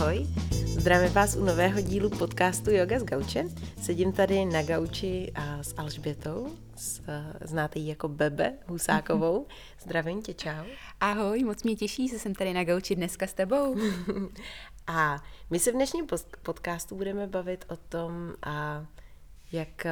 Ahoj, 0.00 0.26
zdravím 0.50 1.12
vás 1.12 1.36
u 1.36 1.44
nového 1.44 1.80
dílu 1.80 2.10
podcastu 2.10 2.70
Yoga 2.70 2.98
z 2.98 3.04
Gauče. 3.04 3.44
Sedím 3.82 4.12
tady 4.12 4.44
na 4.44 4.62
gauči 4.62 5.32
a 5.34 5.62
s 5.62 5.74
Alžbětou, 5.76 6.56
s, 6.76 7.02
znáte 7.44 7.78
ji 7.78 7.88
jako 7.88 8.08
Bebe 8.08 8.58
Husákovou. 8.66 9.46
Zdravím 9.80 10.22
tě, 10.22 10.34
čau. 10.34 10.64
Ahoj, 11.00 11.44
moc 11.44 11.62
mě 11.62 11.76
těší, 11.76 12.08
že 12.08 12.18
jsem 12.18 12.34
tady 12.34 12.54
na 12.54 12.64
gauči 12.64 12.94
dneska 12.94 13.26
s 13.26 13.32
tebou. 13.32 13.76
a 14.86 15.24
my 15.50 15.58
se 15.58 15.72
v 15.72 15.74
dnešním 15.74 16.06
podcastu 16.42 16.96
budeme 16.96 17.26
bavit 17.26 17.64
o 17.68 17.76
tom, 17.76 18.34
a 18.42 18.86
jak 19.52 19.86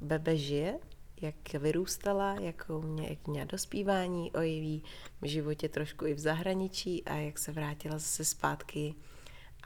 Bebe 0.00 0.36
žije, 0.36 0.78
jak 1.20 1.52
vyrůstala, 1.62 2.34
jakou 2.40 2.82
mě, 2.82 3.08
jak 3.08 3.26
měla 3.26 3.44
dospívání, 3.44 4.32
o 4.32 4.40
jejím 4.40 4.82
životě 5.22 5.68
trošku 5.68 6.06
i 6.06 6.14
v 6.14 6.18
zahraničí 6.18 7.04
a 7.04 7.14
jak 7.14 7.38
se 7.38 7.52
vrátila 7.52 7.98
zase 7.98 8.24
zpátky 8.24 8.94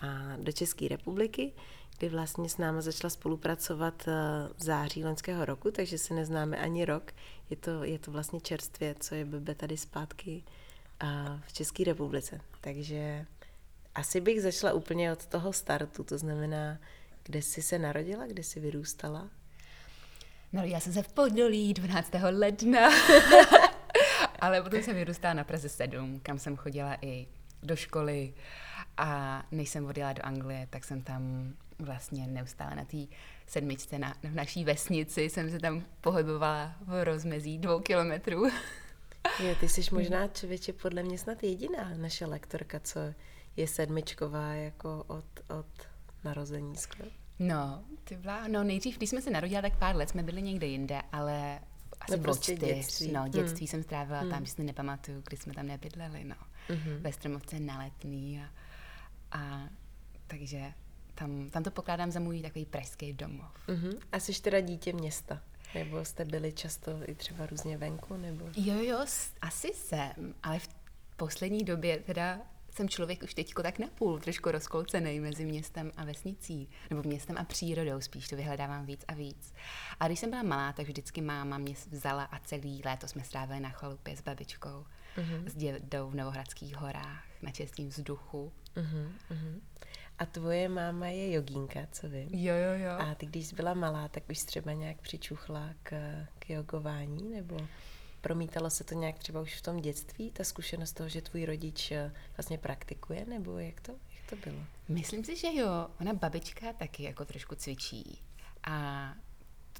a 0.02 0.36
do 0.36 0.52
České 0.52 0.88
republiky, 0.88 1.52
kdy 1.98 2.08
vlastně 2.08 2.48
s 2.48 2.58
námi 2.58 2.82
začala 2.82 3.10
spolupracovat 3.10 4.08
eh, 4.08 4.12
v 4.56 4.62
září 4.62 5.04
loňského 5.04 5.44
roku, 5.44 5.70
takže 5.70 5.98
se 5.98 6.14
neznáme 6.14 6.56
ani 6.58 6.84
rok. 6.84 7.12
Je 7.50 7.56
to, 7.56 7.84
je 7.84 7.98
to 7.98 8.10
vlastně 8.10 8.40
čerstvě, 8.40 8.94
co 9.00 9.14
je 9.14 9.24
Bebe 9.24 9.54
tady 9.54 9.76
zpátky 9.76 10.42
eh, 11.02 11.06
v 11.46 11.52
České 11.52 11.84
republice. 11.84 12.40
Takže 12.60 13.26
asi 13.94 14.20
bych 14.20 14.42
začala 14.42 14.72
úplně 14.72 15.12
od 15.12 15.26
toho 15.26 15.52
startu, 15.52 16.04
to 16.04 16.18
znamená, 16.18 16.78
kde 17.22 17.42
jsi 17.42 17.62
se 17.62 17.78
narodila, 17.78 18.26
kde 18.26 18.42
jsi 18.42 18.60
vyrůstala 18.60 19.28
Narodila 20.52 20.80
jsem 20.80 20.92
se 20.92 21.02
v 21.02 21.12
Podolí 21.12 21.74
12. 21.74 22.12
ledna, 22.30 22.90
ale 24.40 24.62
potom 24.62 24.82
jsem 24.82 24.96
vyrůstala 24.96 25.34
na 25.34 25.44
Praze 25.44 25.68
7, 25.68 26.20
kam 26.20 26.38
jsem 26.38 26.56
chodila 26.56 26.96
i 27.02 27.26
do 27.62 27.76
školy 27.76 28.34
a 28.98 29.42
než 29.50 29.68
jsem 29.68 29.86
odjela 29.86 30.12
do 30.12 30.26
Anglie, 30.26 30.66
tak 30.70 30.84
jsem 30.84 31.02
tam 31.02 31.52
vlastně 31.78 32.26
neustále 32.26 32.76
na 32.76 32.84
té 32.84 32.96
sedmičce 33.46 33.98
na, 33.98 34.14
v 34.22 34.34
naší 34.34 34.64
vesnici 34.64 35.22
jsem 35.22 35.50
se 35.50 35.58
tam 35.58 35.84
pohybovala 36.00 36.74
v 36.80 37.04
rozmezí 37.04 37.58
dvou 37.58 37.80
kilometrů. 37.80 38.42
Jo, 39.44 39.54
ty 39.60 39.68
jsi 39.68 39.94
možná 39.94 40.28
člověče 40.28 40.72
podle 40.72 41.02
mě 41.02 41.18
snad 41.18 41.42
jediná 41.42 41.90
naše 41.96 42.26
lektorka, 42.26 42.80
co 42.80 43.00
je 43.56 43.68
sedmičková 43.68 44.52
jako 44.52 45.04
od, 45.06 45.24
od 45.58 45.66
narození 46.24 46.76
skoro. 46.76 47.08
No, 47.38 47.84
ty 48.04 48.16
byla, 48.16 48.48
no 48.48 48.64
nejdřív, 48.64 48.96
když 48.96 49.10
jsme 49.10 49.22
se 49.22 49.30
narodila, 49.30 49.62
tak 49.62 49.78
pár 49.78 49.96
let 49.96 50.08
jsme 50.08 50.22
byli 50.22 50.42
někde 50.42 50.66
jinde, 50.66 51.00
ale 51.12 51.60
asi 52.00 52.16
no, 52.16 52.22
prostě 52.22 52.56
čtyř, 52.56 52.68
dětství. 52.68 53.12
No, 53.12 53.28
dětství 53.28 53.60
hmm. 53.60 53.66
jsem 53.66 53.82
strávila 53.82 54.20
hmm. 54.20 54.30
tam, 54.30 54.44
že 54.44 54.52
si 54.52 54.64
nepamatuju, 54.64 55.22
kdy 55.28 55.36
jsme 55.36 55.54
tam 55.54 55.66
nebydleli, 55.66 56.24
no. 56.24 56.36
Hmm. 56.68 57.02
Ve 57.02 57.12
Stromovce 57.12 57.60
na 57.60 57.78
letný 57.78 58.42
a, 58.42 58.48
a 59.32 59.68
takže 60.26 60.72
tam, 61.14 61.50
tam 61.50 61.62
to 61.62 61.70
pokládám 61.70 62.10
za 62.10 62.20
můj 62.20 62.42
takový 62.42 62.64
pražský 62.64 63.12
domov. 63.12 63.52
Mm-hmm. 63.68 63.98
A 64.12 64.20
jsi 64.20 64.42
teda 64.42 64.60
dítě 64.60 64.92
města? 64.92 65.42
Nebo 65.74 66.04
jste 66.04 66.24
byli 66.24 66.52
často 66.52 66.90
i 67.06 67.14
třeba 67.14 67.46
různě 67.46 67.78
venku? 67.78 68.16
Nebo? 68.16 68.44
Jo, 68.56 68.82
jo, 68.82 69.06
asi 69.40 69.68
jsem, 69.74 70.34
ale 70.42 70.58
v 70.58 70.68
poslední 71.16 71.64
době 71.64 71.98
teda 71.98 72.40
jsem 72.70 72.88
člověk 72.88 73.22
už 73.22 73.34
teďko 73.34 73.62
tak 73.62 73.78
napůl, 73.78 74.18
trošku 74.18 74.50
rozkolcený 74.50 75.20
mezi 75.20 75.44
městem 75.44 75.92
a 75.96 76.04
vesnicí, 76.04 76.68
nebo 76.90 77.02
městem 77.02 77.38
a 77.38 77.44
přírodou, 77.44 78.00
spíš 78.00 78.28
to 78.28 78.36
vyhledávám 78.36 78.86
víc 78.86 79.04
a 79.08 79.14
víc. 79.14 79.54
A 80.00 80.06
když 80.06 80.20
jsem 80.20 80.30
byla 80.30 80.42
malá, 80.42 80.72
tak 80.72 80.86
vždycky 80.86 81.20
máma 81.20 81.58
mě 81.58 81.74
vzala 81.90 82.24
a 82.24 82.38
celý 82.38 82.82
léto 82.84 83.08
jsme 83.08 83.24
strávili 83.24 83.60
na 83.60 83.68
chalupě 83.68 84.16
s 84.16 84.20
babičkou, 84.20 84.86
uh-huh. 85.18 85.46
s 85.46 85.54
dědou 85.54 86.10
v 86.10 86.14
Novohradských 86.14 86.76
horách, 86.76 87.24
na 87.42 87.50
čestním 87.50 87.88
vzduchu. 87.88 88.52
Uh-huh, 88.76 89.12
uh-huh. 89.30 89.60
A 90.18 90.26
tvoje 90.26 90.68
máma 90.68 91.06
je 91.06 91.32
jogínka, 91.32 91.80
co 91.92 92.08
vím? 92.08 92.28
Jo, 92.32 92.54
jo, 92.54 92.84
jo. 92.84 92.90
A 92.98 93.14
ty, 93.14 93.26
když 93.26 93.46
jsi 93.46 93.56
byla 93.56 93.74
malá, 93.74 94.08
tak 94.08 94.22
už 94.30 94.38
třeba 94.38 94.72
nějak 94.72 95.00
přičuchla 95.00 95.70
k, 95.82 95.90
k 96.38 96.50
jogování, 96.50 97.28
nebo? 97.28 97.68
Promítalo 98.20 98.70
se 98.70 98.84
to 98.84 98.94
nějak 98.94 99.18
třeba 99.18 99.40
už 99.40 99.54
v 99.54 99.62
tom 99.62 99.80
dětství, 99.80 100.30
ta 100.30 100.44
zkušenost 100.44 100.92
toho, 100.92 101.08
že 101.08 101.22
tvůj 101.22 101.44
rodič 101.44 101.92
eh, 101.92 102.12
vlastně 102.36 102.58
praktikuje, 102.58 103.24
nebo 103.26 103.58
jak 103.58 103.80
to, 103.80 103.92
jak 103.92 104.30
to 104.30 104.50
bylo? 104.50 104.62
Myslím 104.88 105.24
si, 105.24 105.36
že 105.36 105.54
jo. 105.54 105.88
Ona 106.00 106.14
babička 106.14 106.72
taky 106.72 107.02
jako 107.02 107.24
trošku 107.24 107.54
cvičí. 107.54 108.22
A 108.64 109.14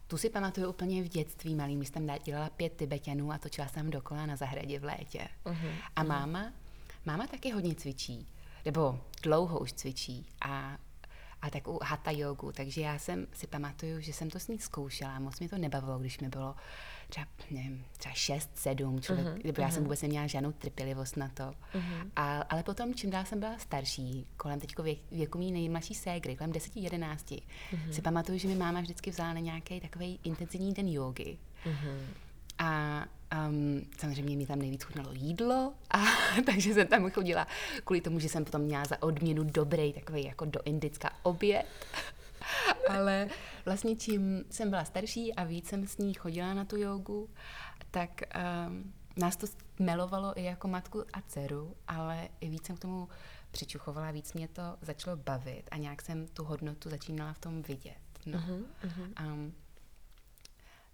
tu 0.09 0.17
si 0.17 0.31
pamatuju 0.31 0.69
úplně 0.71 1.03
v 1.03 1.09
dětství 1.09 1.55
malý. 1.55 1.77
My 1.77 1.87
jsem 1.87 2.11
dělala 2.25 2.51
pět 2.51 2.77
Tibetanů 2.77 3.33
a 3.33 3.39
točila 3.39 3.69
jsem 3.69 3.91
dokola 3.91 4.27
na 4.27 4.37
zahradě 4.37 4.79
v 4.79 4.85
létě. 4.85 5.29
Uh-huh, 5.45 5.73
a 5.97 6.03
uh-huh. 6.03 6.09
máma, 6.09 6.53
máma 7.07 7.27
taky 7.27 7.51
hodně 7.51 7.75
cvičí. 7.75 8.27
Nebo 8.65 9.01
dlouho 9.23 9.59
už 9.59 9.73
cvičí. 9.73 10.27
A 10.41 10.79
a 11.43 11.51
takovou 11.51 11.79
hatha 11.83 12.11
jogu, 12.11 12.53
takže 12.53 12.81
já 12.81 12.99
jsem 12.99 13.27
si 13.33 13.47
pamatuju, 13.47 14.01
že 14.01 14.13
jsem 14.13 14.31
to 14.31 14.39
s 14.39 14.49
ní 14.49 14.59
zkoušela, 14.59 15.19
moc 15.19 15.41
mě 15.41 15.49
to 15.49 15.59
nebavilo, 15.59 15.99
když 15.99 16.21
mi 16.21 16.29
bylo 16.29 16.55
třeba, 17.09 17.27
nevím, 17.51 17.85
třeba 17.97 18.15
6, 18.15 18.51
7, 18.55 19.01
člověk, 19.01 19.27
uh-huh, 19.27 19.45
nebo 19.45 19.57
uh-huh. 19.57 19.63
já 19.63 19.71
jsem 19.71 19.83
vůbec 19.83 20.03
neměla 20.03 20.27
žádnou 20.27 20.53
trpělivost 20.53 21.17
na 21.17 21.29
to. 21.29 21.43
Uh-huh. 21.43 22.11
A, 22.17 22.41
ale 22.41 22.63
potom, 22.63 22.95
čím 22.95 23.11
dál 23.11 23.25
jsem 23.25 23.41
byla 23.41 23.59
starší, 23.59 24.27
kolem 24.37 24.61
teď 24.61 24.79
věk, 24.79 24.99
věku 25.11 25.39
mý 25.39 25.53
nejmladší 25.53 25.95
ségry, 25.95 26.37
kolem 26.37 26.53
10, 26.53 26.77
11, 26.77 27.31
uh-huh. 27.31 27.91
si 27.91 28.03
pamatuju, 28.03 28.39
že 28.39 28.49
mi 28.49 28.55
máma 28.55 28.81
vždycky 28.81 29.11
vzala 29.11 29.33
na 29.33 29.41
nějaký 29.41 29.81
takový 29.81 30.21
intenzivní 30.25 30.75
den 30.75 30.89
jogy. 30.89 31.39
Uh-huh. 31.67 32.28
A 32.59 33.05
um, 33.49 33.83
samozřejmě 33.99 34.37
mi 34.37 34.47
tam 34.47 34.59
nejvíc 34.59 34.83
chutnalo 34.83 35.13
jídlo, 35.13 35.75
a 35.91 35.99
takže 36.47 36.75
jsem 36.75 36.87
tam 36.87 37.11
chodila 37.11 37.47
kvůli 37.85 38.01
tomu, 38.01 38.19
že 38.19 38.29
jsem 38.29 38.45
potom 38.45 38.61
měla 38.61 38.85
za 38.85 39.03
odměnu 39.03 39.45
dobrý 39.45 39.93
takový 39.93 40.25
jako 40.25 40.45
do 40.45 40.61
indická 40.65 41.11
oběd. 41.23 41.67
Ale 42.89 43.29
vlastně 43.65 43.97
čím 43.97 44.45
jsem 44.51 44.71
byla 44.71 44.85
starší 44.85 45.35
a 45.35 45.45
víc 45.45 45.69
jsem 45.69 45.87
s 45.87 45.99
ní 45.99 46.15
chodila 46.15 46.55
na 46.55 46.65
tu 46.65 46.77
jogu, 46.77 47.29
tak 47.91 48.11
um, 48.69 48.93
nás 49.17 49.37
to 49.37 49.47
melovalo 49.79 50.39
i 50.39 50.45
jako 50.45 50.69
matku 50.69 51.05
a 51.13 51.21
dceru, 51.21 51.77
ale 51.89 52.29
i 52.41 52.49
víc 52.49 52.67
jsem 52.67 52.77
k 52.77 52.81
tomu 52.81 53.09
přičuchovala, 53.51 54.11
víc 54.11 54.33
mě 54.33 54.49
to 54.49 54.63
začalo 54.81 55.17
bavit 55.17 55.63
a 55.71 55.77
nějak 55.77 56.03
jsem 56.03 56.27
tu 56.27 56.45
hodnotu 56.45 56.91
začínala 56.91 57.33
v 57.33 57.39
tom 57.39 57.63
vidět. 57.63 57.99
No. 58.27 58.39
Uh-huh, 58.39 58.65
uh-huh. 58.85 59.33
Um, 59.33 59.55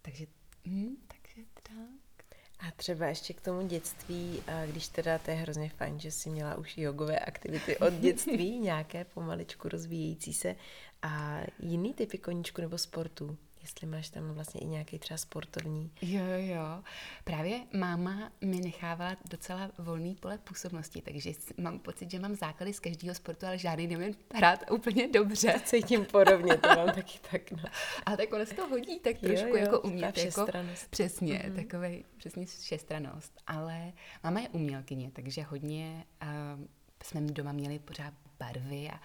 takže, 0.02 0.26
hm, 0.66 0.96
takže 1.34 1.50
tak. 1.62 2.26
A 2.58 2.70
třeba 2.76 3.06
ještě 3.06 3.34
k 3.34 3.40
tomu 3.40 3.66
dětství, 3.66 4.42
když 4.66 4.88
teda 4.88 5.18
to 5.18 5.30
je 5.30 5.36
hrozně 5.36 5.68
fajn, 5.68 6.00
že 6.00 6.10
jsi 6.10 6.30
měla 6.30 6.54
už 6.54 6.78
jogové 6.78 7.18
aktivity 7.18 7.76
od 7.78 7.92
dětství, 7.92 8.58
nějaké 8.60 9.04
pomaličku 9.04 9.68
rozvíjející 9.68 10.32
se 10.32 10.56
a 11.02 11.40
jiný 11.58 11.94
typy 11.94 12.18
koníčku 12.18 12.60
nebo 12.60 12.78
sportu 12.78 13.38
jestli 13.64 13.86
máš 13.86 14.10
tam 14.10 14.34
vlastně 14.34 14.60
i 14.60 14.66
nějaký 14.66 14.98
třeba 14.98 15.18
sportovní. 15.18 15.90
Jo, 16.02 16.24
jo, 16.24 16.54
jo. 16.56 16.82
Právě 17.24 17.60
máma 17.72 18.32
mi 18.40 18.60
nechávala 18.60 19.16
docela 19.30 19.70
volný 19.78 20.14
pole 20.14 20.38
působnosti, 20.38 21.02
takže 21.02 21.32
mám 21.58 21.78
pocit, 21.78 22.10
že 22.10 22.18
mám 22.18 22.34
základy 22.34 22.72
z 22.72 22.80
každého 22.80 23.14
sportu, 23.14 23.46
ale 23.46 23.58
žádný 23.58 23.86
nevím 23.86 24.14
hrát 24.34 24.70
úplně 24.70 25.08
dobře. 25.08 25.60
Cítím 25.64 26.04
podobně, 26.04 26.56
to 26.56 26.68
mám 26.68 26.86
taky 26.86 27.18
tak. 27.30 27.50
No. 27.50 27.62
Ale 28.06 28.16
tak 28.16 28.32
ono 28.32 28.46
se 28.46 28.54
to 28.54 28.68
hodí 28.68 29.00
tak 29.00 29.18
trošku 29.18 29.48
jo, 29.48 29.56
jo, 29.56 29.60
jako 29.60 29.80
umět. 29.80 30.18
Jako, 30.18 30.46
přesně, 30.90 31.38
mm-hmm. 31.38 31.54
takový 31.54 32.04
přesně 32.16 32.46
všestranost. 32.46 33.32
Ale 33.46 33.92
máma 34.24 34.40
je 34.40 34.48
umělkyně, 34.48 35.10
takže 35.10 35.42
hodně 35.42 36.04
uh, 36.22 36.64
jsme 37.04 37.20
doma 37.20 37.52
měli 37.52 37.78
pořád 37.78 38.14
barvy 38.38 38.90
a 38.90 39.00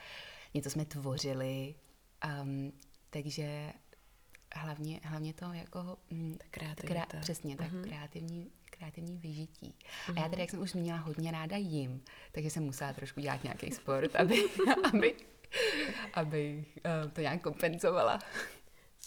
něco 0.54 0.70
jsme 0.70 0.86
tvořili. 0.86 1.76
Um, 2.42 2.74
takže 3.10 3.74
hlavně, 4.56 5.00
hlavně 5.04 5.34
to 5.34 5.54
jako... 5.54 5.98
Mm, 6.10 6.38
krá, 6.52 7.06
přesně, 7.22 7.58
tak 7.58 7.72
uh-huh. 7.72 7.84
kreativní, 7.84 8.52
kreativní 8.66 9.18
vyžití. 9.18 9.76
Uh-huh. 10.08 10.18
A 10.18 10.24
já 10.24 10.30
tedy, 10.30 10.42
jak 10.42 10.50
jsem 10.50 10.60
už 10.62 10.72
zmínila, 10.72 10.98
hodně 10.98 11.32
ráda 11.32 11.58
jim, 11.58 12.04
takže 12.32 12.50
jsem 12.50 12.64
musela 12.64 12.94
trošku 12.94 13.20
dělat 13.20 13.44
nějaký 13.44 13.72
sport, 13.72 14.16
aby, 14.16 14.44
aby, 14.94 15.16
aby 16.14 16.66
uh, 17.06 17.12
to 17.12 17.22
nějak 17.22 17.42
kompenzovala. 17.42 18.20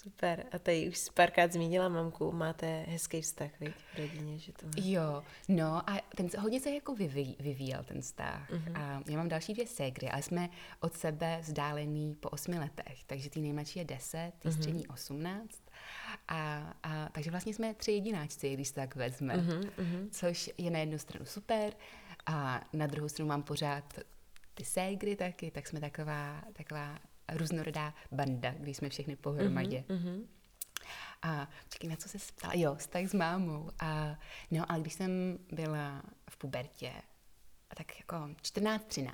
Super. 0.02 0.46
A 0.52 0.58
tady 0.58 0.88
už 0.88 1.08
párkrát 1.14 1.52
zmínila 1.52 1.88
mamku, 1.88 2.32
máte 2.32 2.84
hezký 2.88 3.20
vztah, 3.20 3.50
viď, 3.60 3.74
v 3.94 3.98
rodině, 3.98 4.38
že 4.38 4.52
to 4.52 4.66
má. 4.66 4.72
Jo, 4.76 5.22
no 5.48 5.90
a 5.90 6.00
ten 6.16 6.28
hodně 6.38 6.60
se 6.60 6.70
jako 6.70 6.94
vyví, 6.94 7.36
vyvíjel 7.40 7.84
ten 7.84 8.00
vztah. 8.00 8.50
Uh-huh. 8.50 8.78
A 8.80 9.02
já 9.06 9.16
mám 9.16 9.28
další 9.28 9.52
dvě 9.52 9.66
ségry, 9.66 10.10
ale 10.10 10.22
jsme 10.22 10.48
od 10.80 10.94
sebe 10.94 11.38
vzdálený 11.40 12.14
po 12.14 12.28
osmi 12.28 12.58
letech, 12.58 13.04
takže 13.04 13.30
ty 13.30 13.40
nejmladší 13.40 13.78
je 13.78 13.84
deset, 13.84 14.32
ty 14.38 14.48
uh-huh. 14.48 14.56
střední 14.56 14.86
osmnáct. 14.86 15.62
A, 16.28 16.72
a, 16.82 17.08
takže 17.12 17.30
vlastně 17.30 17.54
jsme 17.54 17.74
tři 17.74 17.92
jedináčci, 17.92 18.54
když 18.54 18.68
se 18.68 18.74
tak 18.74 18.96
vezme, 18.96 19.36
uh-huh, 19.36 19.70
uh-huh. 19.78 20.08
což 20.10 20.50
je 20.58 20.70
na 20.70 20.78
jednu 20.78 20.98
stranu 20.98 21.26
super 21.26 21.72
a 22.26 22.64
na 22.72 22.86
druhou 22.86 23.08
stranu 23.08 23.28
mám 23.28 23.42
pořád 23.42 23.98
ty 24.54 24.64
ségry 24.64 25.16
taky, 25.16 25.50
tak 25.50 25.66
jsme 25.66 25.80
taková, 25.80 26.42
taková 26.52 26.98
různorodá 27.34 27.94
banda, 28.12 28.54
když 28.58 28.76
jsme 28.76 28.88
všechny 28.88 29.16
pohromadě. 29.16 29.84
Mm-hmm. 29.88 30.24
A 31.22 31.48
čekaj, 31.68 31.90
na 31.90 31.96
co 31.96 32.08
se 32.08 32.18
ptala? 32.36 32.54
Jo, 32.56 32.74
vztah 32.74 33.02
s 33.02 33.14
mámou. 33.14 33.70
A, 33.78 34.18
no, 34.50 34.72
ale 34.72 34.80
když 34.80 34.94
jsem 34.94 35.38
byla 35.52 36.02
v 36.30 36.36
pubertě, 36.36 36.92
tak 37.76 37.98
jako 37.98 38.14
14-13, 38.14 39.12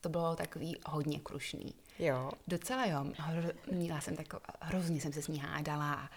to 0.00 0.08
bylo 0.08 0.36
takový 0.36 0.76
hodně 0.86 1.20
krušný. 1.20 1.74
Jo. 1.98 2.30
Docela 2.48 2.86
jo. 2.86 3.04
Hro, 3.16 3.48
měla 3.72 4.00
jsem 4.00 4.16
tak, 4.16 4.26
hrozně 4.60 5.00
jsem 5.00 5.12
se 5.12 5.22
s 5.22 5.28
ní 5.28 5.38
hádala 5.38 5.92
a, 5.94 6.10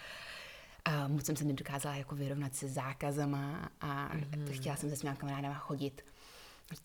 a 0.86 1.08
moc 1.08 1.26
jsem 1.26 1.36
se 1.36 1.44
nedokázala 1.44 1.96
jako 1.96 2.16
vyrovnat 2.16 2.56
se 2.56 2.68
zákazama 2.68 3.70
a 3.82 4.10
mm-hmm. 4.16 4.52
chtěla 4.52 4.76
jsem 4.76 4.90
se 4.90 4.96
s 4.96 5.04
mými 5.04 5.16
kamarádama 5.16 5.56
chodit 5.56 6.06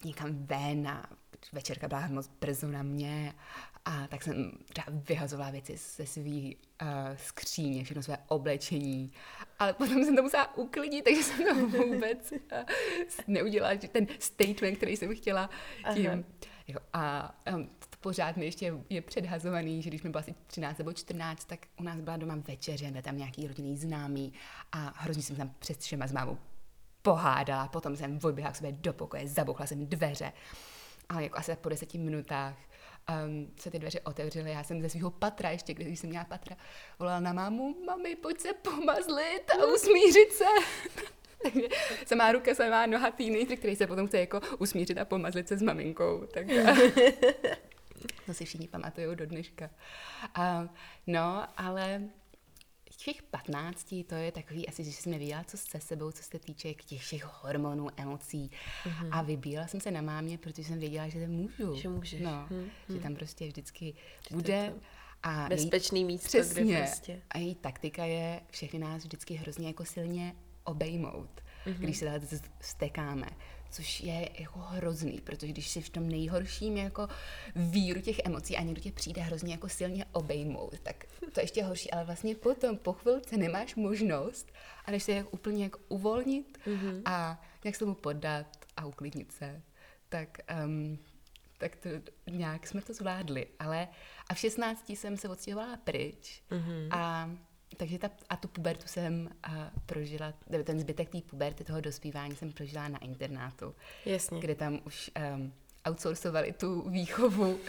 někam 0.04 0.46
ven 0.46 0.88
a 0.88 1.06
večerka 1.52 1.88
byla 1.88 2.08
moc 2.08 2.30
brzo 2.40 2.68
na 2.68 2.82
mě 2.82 3.34
a 3.84 4.06
tak 4.06 4.22
jsem 4.22 4.52
třeba 4.68 4.86
vyhazovala 4.90 5.50
věci 5.50 5.76
ze 5.76 6.06
svý 6.06 6.56
uh, 6.82 6.88
skříně, 7.16 7.84
všechno 7.84 8.02
své 8.02 8.18
oblečení, 8.28 9.12
ale 9.58 9.72
potom 9.72 10.04
jsem 10.04 10.16
to 10.16 10.22
musela 10.22 10.56
uklidit, 10.56 11.04
takže 11.04 11.22
jsem 11.22 11.44
to 11.44 11.54
vůbec 11.84 12.32
uh, 12.32 12.38
neudělala, 13.26 13.76
ten 13.92 14.06
statement, 14.18 14.76
který 14.76 14.96
jsem 14.96 15.16
chtěla 15.16 15.50
tím. 15.94 16.24
Jo, 16.68 16.78
a 16.92 17.34
um, 17.54 17.66
to 17.66 17.96
pořád 18.00 18.36
mi 18.36 18.44
ještě 18.44 18.74
je 18.90 19.02
předhazovaný, 19.02 19.82
že 19.82 19.90
když 19.90 20.02
mi 20.02 20.10
bylo 20.10 20.20
asi 20.20 20.34
13 20.46 20.78
nebo 20.78 20.92
14, 20.92 21.44
tak 21.44 21.66
u 21.80 21.82
nás 21.82 22.00
byla 22.00 22.16
doma 22.16 22.36
večeře, 22.48 22.90
byl 22.90 23.02
tam 23.02 23.18
nějaký 23.18 23.46
rodinný 23.46 23.76
známý 23.76 24.32
a 24.72 24.92
hrozně 24.96 25.22
jsem 25.22 25.36
tam 25.36 25.54
před 25.58 25.80
všema 25.80 26.06
s 26.06 26.12
mámou 26.12 26.38
pohádala, 27.02 27.68
potom 27.68 27.96
jsem 27.96 28.18
odběhla 28.22 28.52
k 28.52 28.56
sobě 28.56 28.72
do 28.72 28.92
pokoje, 28.92 29.28
zabuchla 29.28 29.66
jsem 29.66 29.86
dveře. 29.86 30.32
Ale 31.08 31.22
jako 31.22 31.38
asi 31.38 31.56
po 31.56 31.68
deseti 31.68 31.98
minutách 31.98 32.56
um, 33.26 33.52
se 33.60 33.70
ty 33.70 33.78
dveře 33.78 34.00
otevřely. 34.00 34.50
Já 34.50 34.62
jsem 34.64 34.82
ze 34.82 34.88
svého 34.88 35.10
patra, 35.10 35.50
ještě 35.50 35.74
když 35.74 35.98
jsem 35.98 36.10
měla 36.10 36.24
patra, 36.24 36.56
volala 36.98 37.20
na 37.20 37.32
mámu, 37.32 37.84
mami, 37.86 38.16
pojď 38.16 38.40
se 38.40 38.52
pomazlit 38.52 39.50
a 39.50 39.66
usmířit 39.74 40.32
se. 40.32 40.44
Takže 41.42 41.62
samá 42.06 42.32
ruka, 42.32 42.54
samá 42.54 42.86
noha 42.86 43.10
teenager, 43.10 43.58
který 43.58 43.76
se 43.76 43.86
potom 43.86 44.06
chce 44.06 44.20
jako 44.20 44.40
usmířit 44.58 44.98
a 44.98 45.04
pomazlit 45.04 45.48
se 45.48 45.56
s 45.58 45.62
maminkou. 45.62 46.26
Tak 46.26 46.46
to 48.26 48.34
si 48.34 48.44
všichni 48.44 48.68
pamatují 48.68 49.16
do 49.16 49.26
dneška. 49.26 49.70
Uh, 50.38 50.68
no, 51.06 51.46
ale 51.56 52.02
těch 53.04 53.22
15, 53.22 53.94
to 54.06 54.14
je 54.14 54.32
takový, 54.32 54.68
asi, 54.68 54.84
že 54.84 54.92
jsem 54.92 55.12
nevěděla, 55.12 55.44
co 55.44 55.56
se 55.56 55.80
sebou, 55.80 56.10
co 56.10 56.22
se 56.22 56.38
týče 56.38 56.74
těch 56.74 57.00
všech 57.00 57.24
hormonů, 57.42 57.88
emocí. 57.96 58.50
Mm-hmm. 58.84 59.08
A 59.10 59.22
vybíjela 59.22 59.66
jsem 59.66 59.80
se 59.80 59.90
na 59.90 60.02
mámě, 60.02 60.38
protože 60.38 60.64
jsem 60.64 60.78
věděla, 60.78 61.08
že 61.08 61.20
to 61.20 61.32
můžu. 61.32 61.76
Že 61.76 61.88
můžeš. 61.88 62.20
No, 62.20 62.48
mm-hmm. 62.50 62.94
že 62.94 63.00
tam 63.00 63.14
prostě 63.14 63.46
vždycky 63.46 63.94
že 64.28 64.34
bude. 64.34 64.74
A 65.22 65.48
Bezpečný 65.48 66.00
její, 66.00 66.06
místo, 66.06 66.28
přesně, 66.28 66.64
kde 66.64 66.86
prostě. 66.86 67.22
A 67.30 67.38
její 67.38 67.54
taktika 67.54 68.04
je 68.04 68.40
všechny 68.50 68.78
nás 68.78 69.02
vždycky 69.02 69.34
hrozně 69.34 69.66
jako 69.66 69.84
silně 69.84 70.36
obejmout, 70.64 71.40
mm-hmm. 71.68 71.84
když 71.84 71.96
se 71.96 72.04
tady 72.04 72.26
stekáme 72.60 73.26
což 73.70 74.00
je 74.00 74.28
jako 74.38 74.58
hrozný, 74.58 75.20
protože 75.20 75.52
když 75.52 75.68
si 75.68 75.80
v 75.80 75.88
tom 75.88 76.08
nejhorším 76.08 76.76
jako 76.76 77.08
víru 77.56 78.00
těch 78.00 78.18
emocí 78.24 78.56
a 78.56 78.62
někdo 78.62 78.80
tě 78.80 78.92
přijde 78.92 79.22
hrozně 79.22 79.52
jako 79.52 79.68
silně 79.68 80.04
obejmout, 80.12 80.80
tak 80.82 81.04
to 81.32 81.40
je 81.40 81.44
ještě 81.44 81.64
horší, 81.64 81.90
ale 81.90 82.04
vlastně 82.04 82.34
potom 82.34 82.76
po 82.76 82.92
chvilce 82.92 83.36
nemáš 83.36 83.74
možnost 83.74 84.52
a 84.84 84.90
než 84.90 85.02
se 85.02 85.12
jak 85.12 85.34
úplně 85.34 85.64
jako 85.64 85.78
uvolnit 85.88 86.58
mm-hmm. 86.66 87.02
a 87.04 87.42
jak 87.64 87.76
se 87.76 87.84
mu 87.84 87.94
podat 87.94 88.46
a 88.76 88.86
uklidnit 88.86 89.32
se, 89.32 89.62
tak, 90.08 90.38
um, 90.64 90.98
tak 91.58 91.76
to 91.76 91.88
nějak 92.30 92.66
jsme 92.66 92.82
to 92.82 92.94
zvládli, 92.94 93.46
ale 93.58 93.88
a 94.28 94.34
v 94.34 94.38
16 94.38 94.90
jsem 94.90 95.16
se 95.16 95.28
odstěhovala 95.28 95.76
pryč 95.76 96.42
mm-hmm. 96.50 96.88
a 96.90 97.30
takže 97.76 97.98
ta, 97.98 98.10
a 98.28 98.36
tu 98.36 98.48
pubertu 98.48 98.88
jsem 98.88 99.30
a, 99.42 99.70
prožila, 99.86 100.34
ten 100.64 100.80
zbytek 100.80 101.10
té 101.10 101.20
puberty, 101.20 101.64
toho 101.64 101.80
dospívání 101.80 102.36
jsem 102.36 102.52
prožila 102.52 102.88
na 102.88 102.98
internátu. 102.98 103.74
Jasně. 104.06 104.40
Kde 104.40 104.54
tam 104.54 104.80
už 104.84 105.10
um, 105.34 105.52
outsourcovali 105.88 106.52
tu 106.52 106.90
výchovu 106.90 107.54
uh, 107.54 107.60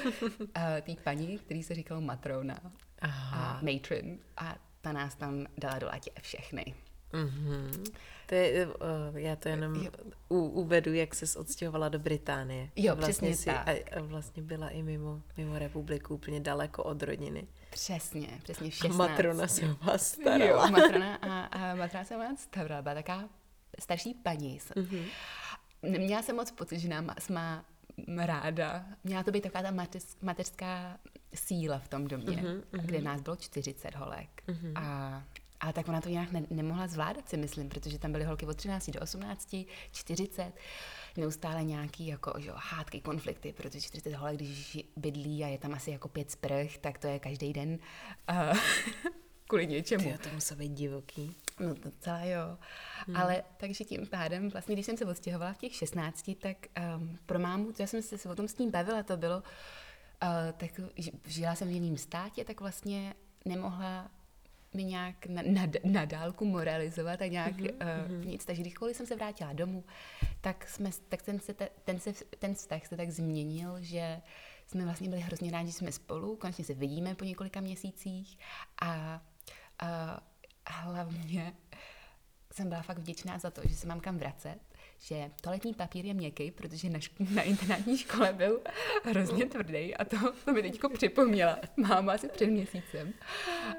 té 0.82 0.96
paní, 1.04 1.38
který 1.38 1.64
se 1.64 1.76
říkalo 1.76 2.02
matrona 2.02 2.60
Aha. 3.00 3.60
a 3.60 3.62
matron. 3.62 4.18
A 4.38 4.56
ta 4.82 4.92
nás 4.92 5.16
tam 5.16 5.46
dala 5.58 5.80
do 5.80 5.88
latě 5.88 6.12
všechny. 6.22 6.76
Mm-hmm. 7.14 7.92
To 8.26 8.36
je, 8.36 8.68
uh, 8.68 8.74
já 9.16 9.36
to 9.36 9.50
jenom 9.50 9.76
jo. 9.76 9.92
U, 10.30 10.38
uvedu, 10.38 10.94
jak 10.94 11.16
se 11.16 11.40
odstěhovala 11.40 11.90
do 11.90 12.00
Británie. 12.00 12.70
Jo, 12.76 12.96
vlastně 12.96 13.36
si, 13.36 13.46
tak. 13.46 13.68
A, 13.68 14.02
vlastně 14.02 14.44
byla 14.44 14.70
i 14.70 14.84
mimo, 14.84 15.22
mimo 15.38 15.60
republiku, 15.60 16.14
úplně 16.14 16.40
daleko 16.40 16.84
od 16.84 17.04
rodiny. 17.04 17.48
Přesně, 17.70 18.40
přesně 18.44 18.70
v 18.70 18.74
16. 18.74 18.94
A 18.94 18.98
matrona 18.98 19.48
se 19.48 19.66
vás 19.82 20.12
starala. 20.12 20.46
Jo, 20.46 20.72
matrona, 20.72 21.16
a, 21.16 21.46
a 21.46 21.76
matrona 21.76 22.06
se 22.06 22.18
vás 22.18 22.40
starala, 22.40 22.82
byla 22.82 22.96
taká 22.96 23.30
starší 23.80 24.14
paní. 24.14 24.60
Mm-hmm. 24.60 25.06
Neměla 25.84 26.22
jsem 26.22 26.36
moc 26.36 26.52
pocit, 26.52 26.80
že 26.80 26.90
nám 26.90 27.16
má 27.30 27.66
ráda. 28.18 28.86
Měla 29.04 29.24
to 29.24 29.32
být 29.32 29.42
taková 29.42 29.64
ta 29.64 29.88
mateřská 30.22 31.00
síla 31.34 31.80
v 31.80 31.88
tom 31.88 32.08
domě, 32.08 32.38
mm-hmm, 32.38 32.62
kde 32.72 33.02
nás 33.02 33.22
bylo 33.22 33.36
40 33.36 33.96
holek. 33.96 34.44
Mm-hmm. 34.48 34.72
A 34.76 35.24
ale 35.60 35.74
tak 35.74 35.88
ona 35.88 36.02
to 36.02 36.10
nějak 36.10 36.32
ne, 36.32 36.44
nemohla 36.50 36.88
zvládat, 36.88 37.30
si 37.30 37.38
myslím, 37.38 37.70
protože 37.70 38.00
tam 38.00 38.12
byly 38.12 38.24
holky 38.24 38.46
od 38.46 38.58
13 38.58 38.90
do 38.90 39.00
18, 39.00 39.56
40, 39.92 40.54
neustále 41.18 41.64
nějaký 41.64 42.08
jako, 42.08 42.34
že, 42.40 42.52
hádky, 42.56 43.02
konflikty, 43.02 43.54
protože 43.54 43.82
40 43.82 44.14
holek, 44.14 44.36
když 44.36 44.80
bydlí 44.96 45.44
a 45.44 45.48
je 45.48 45.58
tam 45.58 45.74
asi 45.74 45.92
jako 45.92 46.08
pět 46.08 46.32
sprch, 46.32 46.78
tak 46.82 46.98
to 46.98 47.08
je 47.08 47.20
každý 47.20 47.54
den 47.54 47.80
uh, 48.30 48.58
kvůli 49.48 49.68
něčemu. 49.68 50.12
Ty, 50.12 50.18
to 50.18 50.30
musí 50.36 50.56
být 50.56 50.70
divoký. 50.70 51.36
No 51.60 51.76
to 51.76 51.92
celá 52.00 52.24
jo. 52.24 52.58
Hmm. 53.08 53.18
Ale 53.18 53.44
takže 53.58 53.84
tím 53.84 54.08
pádem, 54.08 54.50
vlastně 54.50 54.76
když 54.76 54.86
jsem 54.86 54.98
se 54.98 55.06
odstěhovala 55.06 55.54
v 55.54 55.58
těch 55.58 55.76
16, 55.76 56.32
tak 56.42 56.58
um, 56.98 57.18
pro 57.26 57.40
mámu, 57.40 57.72
já 57.80 57.88
jsem 57.88 58.02
se 58.02 58.30
o 58.30 58.36
tom 58.36 58.48
s 58.48 58.58
ním 58.58 58.72
bavila, 58.72 59.04
to 59.04 59.18
bylo, 59.18 59.38
uh, 59.38 60.52
tak 60.58 60.72
žila 61.26 61.56
jsem 61.56 61.68
v 61.68 61.72
jiném 61.72 61.98
státě, 61.98 62.46
tak 62.46 62.62
vlastně 62.62 63.14
nemohla 63.46 64.12
mi 64.74 64.84
nějak 64.84 65.26
na, 65.26 65.42
na, 65.46 65.62
na 65.84 66.06
dálku 66.06 66.46
moralizovat 66.46 67.22
a 67.22 67.28
nějak 67.28 67.58
mm-hmm. 67.58 68.20
uh, 68.20 68.26
nic. 68.26 68.46
Takže 68.46 68.62
kdykoliv 68.62 68.98
jsem 68.98 69.06
se 69.06 69.16
vrátila 69.16 69.54
domů, 69.54 69.84
tak, 70.42 70.70
jsme, 70.70 70.90
tak 71.10 71.22
ten, 71.22 71.40
se, 71.40 71.54
ten, 71.84 72.00
se, 72.00 72.14
ten 72.40 72.56
vztah 72.56 72.86
se 72.86 72.98
tak 72.98 73.10
změnil, 73.12 73.76
že 73.80 74.22
jsme 74.68 74.86
vlastně 74.86 75.10
byli 75.10 75.22
hrozně 75.22 75.52
rádi, 75.52 75.68
že 75.68 75.74
jsme 75.74 75.92
spolu, 75.92 76.36
konečně 76.36 76.66
se 76.66 76.74
vidíme 76.74 77.16
po 77.16 77.26
několika 77.26 77.62
měsících 77.62 78.38
a, 78.82 79.22
a 79.80 80.72
hlavně 80.72 81.54
jsem 82.54 82.70
byla 82.70 82.82
fakt 82.82 82.98
vděčná 82.98 83.40
za 83.40 83.52
to, 83.52 83.62
že 83.68 83.76
se 83.76 83.88
mám 83.88 84.00
kam 84.00 84.18
vracet 84.18 84.69
že 85.00 85.32
toaletní 85.42 85.74
papír 85.74 86.06
je 86.06 86.14
měkký, 86.14 86.52
protože 86.52 86.90
na, 86.90 87.00
šk- 87.00 87.34
na 87.34 87.42
internátní 87.42 87.98
škole 87.98 88.34
byl 88.34 88.62
hrozně 89.04 89.46
tvrdý 89.46 89.96
a 89.96 90.06
to, 90.06 90.18
to 90.46 90.54
mi 90.54 90.62
teďko 90.62 90.90
připomněla 90.90 91.60
máma 91.78 92.14
asi 92.14 92.28
před 92.28 92.48
měsícem. 92.48 93.14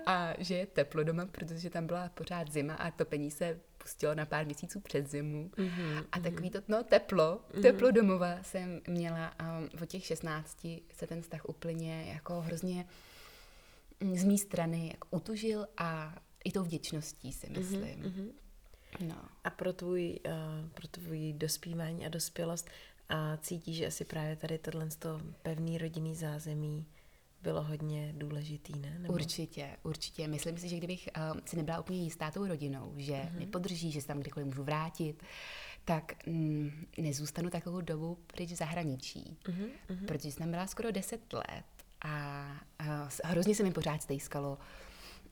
A 0.07 0.35
že 0.39 0.55
je 0.55 0.67
teplo 0.67 1.05
doma, 1.05 1.27
protože 1.27 1.71
tam 1.71 1.87
byla 1.87 2.09
pořád 2.09 2.53
zima 2.53 2.75
a 2.75 2.91
topení 2.91 3.31
se 3.31 3.61
pustilo 3.79 4.15
na 4.15 4.27
pár 4.27 4.45
měsíců 4.47 4.81
před 4.81 5.11
zimu. 5.11 5.49
Mm-hmm, 5.49 6.05
a 6.13 6.21
takový 6.21 6.51
to 6.51 6.59
no, 6.69 6.85
teplo, 6.85 7.41
mm-hmm. 7.53 7.63
teplo 7.63 7.91
domova 7.91 8.43
jsem 8.43 8.81
měla 8.89 9.27
a 9.39 9.61
v 9.75 9.87
těch 9.87 10.05
16 10.05 10.67
se 10.93 11.07
ten 11.07 11.23
vztah 11.23 11.49
úplně 11.49 12.05
jako 12.13 12.41
hrozně 12.41 12.87
z 14.15 14.25
mé 14.25 14.39
strany 14.39 14.89
jako 14.93 15.09
utužil 15.11 15.67
a 15.77 16.15
i 16.45 16.53
tou 16.53 16.63
vděčností 16.63 17.33
si 17.33 17.51
myslím. 17.51 18.03
Mm-hmm. 18.03 18.33
No. 19.01 19.17
A 19.45 19.51
pro 19.51 19.73
tvůj, 19.73 20.19
uh, 20.27 20.69
pro 20.69 20.89
tvůj 20.89 21.33
dospívání 21.33 22.07
a 22.07 22.09
dospělost 22.09 22.71
a 23.09 23.37
cítíš, 23.37 23.77
že 23.77 23.87
asi 23.87 24.05
právě 24.05 24.37
tady 24.37 24.59
tohle 24.59 24.89
pevný 25.43 25.79
rodinný 25.79 26.15
zázemí 26.15 26.87
bylo 27.43 27.63
hodně 27.63 28.15
důležitý, 28.17 28.79
ne? 28.79 28.99
Nebo? 28.99 29.15
Určitě, 29.15 29.77
určitě. 29.83 30.29
Myslím 30.29 30.59
si, 30.59 30.69
že 30.69 30.77
kdybych 30.77 31.09
uh, 31.33 31.41
si 31.45 31.57
nebyla 31.57 31.81
úplně 31.81 32.03
jistá 32.03 32.31
tou 32.31 32.47
rodinou, 32.47 32.93
že 32.97 33.13
mm-hmm. 33.13 33.37
mě 33.37 33.47
podrží, 33.47 33.93
že 33.93 34.01
se 34.01 34.07
tam 34.07 34.21
kdykoliv 34.21 34.47
můžu 34.47 34.65
vrátit, 34.65 35.23
tak 35.85 36.27
mm, 36.27 36.87
nezůstanu 36.99 37.51
takovou 37.51 37.81
dobu 37.81 38.19
pryč 38.27 38.53
v 38.53 38.57
zahraničí. 38.57 39.39
Mm-hmm. 39.45 40.07
Protože 40.07 40.33
jsem 40.33 40.51
byla 40.51 40.67
skoro 40.67 40.91
10 40.91 41.33
let 41.33 41.65
a 42.01 42.47
uh, 42.81 43.09
hrozně 43.25 43.55
se 43.55 43.63
mi 43.63 43.73
pořád 43.73 44.03
stejskalo. 44.03 44.59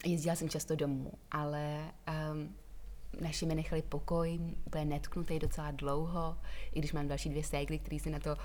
Jezdila 0.06 0.36
jsem 0.36 0.48
často 0.48 0.76
domů, 0.76 1.12
ale 1.30 1.92
um, 2.32 2.54
naši 3.20 3.46
mi 3.46 3.54
nechali 3.54 3.82
pokoj, 3.82 4.38
úplně 4.66 4.84
netknutý 4.84 5.38
docela 5.38 5.70
dlouho, 5.70 6.38
i 6.72 6.78
když 6.78 6.92
mám 6.92 7.08
další 7.08 7.28
dvě 7.28 7.44
ségry, 7.44 7.78
které 7.78 7.98
si 7.98 8.10
na 8.10 8.18
to 8.18 8.36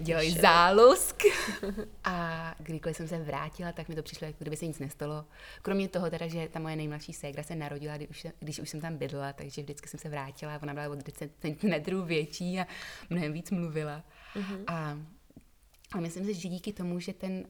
dělají 0.00 0.32
Šel. 0.32 0.42
zálusk. 0.42 1.22
A 2.04 2.54
kdykoliv 2.58 2.96
jsem 2.96 3.08
se 3.08 3.18
vrátila, 3.18 3.72
tak 3.72 3.88
mi 3.88 3.94
to 3.94 4.02
přišlo, 4.02 4.26
jako 4.26 4.36
kdyby 4.40 4.56
se 4.56 4.66
nic 4.66 4.78
nestalo. 4.78 5.24
Kromě 5.62 5.88
toho 5.88 6.10
teda, 6.10 6.28
že 6.28 6.48
ta 6.48 6.58
moje 6.58 6.76
nejmladší 6.76 7.12
ségra 7.12 7.42
se 7.42 7.54
narodila, 7.54 7.96
když 7.96 8.08
už, 8.10 8.26
když 8.38 8.58
už 8.58 8.70
jsem 8.70 8.80
tam 8.80 8.96
bydlela, 8.96 9.32
takže 9.32 9.62
vždycky 9.62 9.88
jsem 9.88 10.00
se 10.00 10.08
vrátila. 10.08 10.58
Ona 10.62 10.74
byla 10.74 10.88
o 10.88 10.94
10 10.94 11.30
cm 11.40 12.02
větší 12.04 12.60
a 12.60 12.66
mnohem 13.10 13.32
víc 13.32 13.50
mluvila. 13.50 14.04
Mm-hmm. 14.34 14.64
A, 14.66 14.98
a 15.92 16.00
myslím 16.00 16.24
si, 16.24 16.34
že 16.34 16.48
díky 16.48 16.72
tomu, 16.72 17.00
že 17.00 17.12
ten, 17.12 17.44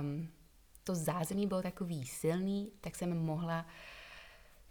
um, 0.00 0.28
to 0.84 0.94
zázemí 0.94 1.46
bylo 1.46 1.62
takový 1.62 2.06
silný, 2.06 2.72
tak 2.80 2.96
jsem 2.96 3.18
mohla 3.18 3.60
uh, 3.60 3.70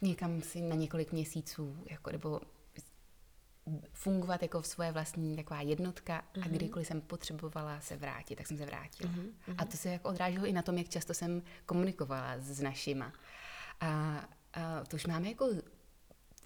někam 0.02 0.42
si 0.42 0.62
na 0.62 0.76
několik 0.76 1.12
měsíců, 1.12 1.84
jako, 1.90 2.12
nebo 2.12 2.42
fungovat 3.94 4.42
jako 4.42 4.62
v 4.62 4.68
svoje 4.68 4.92
vlastní 4.92 5.36
taková 5.36 5.62
jednotka 5.62 6.24
mm-hmm. 6.34 6.46
a 6.46 6.48
kdykoliv 6.48 6.88
jsem 6.88 7.02
potřebovala 7.02 7.82
se 7.82 7.98
vrátit, 7.98 8.36
tak 8.36 8.48
jsem 8.48 8.58
se 8.58 8.66
vrátila. 8.66 9.12
Mm-hmm. 9.12 9.56
A 9.58 9.66
to 9.66 9.78
se 9.78 9.90
jako 9.90 10.10
odráželo 10.10 10.46
i 10.46 10.54
na 10.54 10.62
tom, 10.62 10.78
jak 10.78 10.90
často 10.90 11.14
jsem 11.14 11.42
komunikovala 11.66 12.40
s 12.40 12.62
našima. 12.62 13.14
A, 13.80 13.90
a 14.54 14.86
to 14.88 14.96
už 14.96 15.06
máme 15.06 15.30
jako 15.30 15.50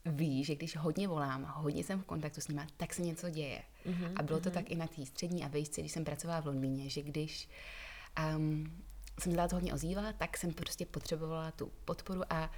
ví, 0.06 0.44
že 0.44 0.56
když 0.56 0.78
hodně 0.78 1.08
volám, 1.08 1.54
hodně 1.56 1.84
jsem 1.84 2.02
v 2.02 2.06
kontaktu 2.06 2.42
s 2.42 2.48
nima, 2.48 2.68
tak 2.78 2.94
se 2.94 3.02
něco 3.02 3.30
děje. 3.30 3.64
Mm-hmm. 3.86 4.14
A 4.16 4.24
bylo 4.24 4.40
to 4.40 4.50
mm-hmm. 4.50 4.54
tak 4.54 4.72
i 4.72 4.76
na 4.76 4.88
té 4.88 5.06
střední 5.06 5.44
a 5.44 5.48
vejšce, 5.48 5.82
když 5.82 5.92
jsem 5.92 6.06
pracovala 6.06 6.42
v 6.42 6.46
Londýně, 6.46 6.90
že 6.90 7.02
když 7.02 7.50
um, 8.36 8.84
jsem 9.20 9.34
se 9.50 9.56
hodně 9.56 9.74
ozývala, 9.74 10.14
tak 10.14 10.38
jsem 10.38 10.54
prostě 10.54 10.86
potřebovala 10.86 11.52
tu 11.52 11.72
podporu 11.86 12.22
a 12.30 12.52